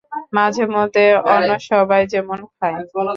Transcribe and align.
মাঝেমধ্যে, 0.33 1.05
অন্য 1.25 1.49
সবাই 1.69 2.01
যেমন 2.07 2.39
খায়। 2.51 2.77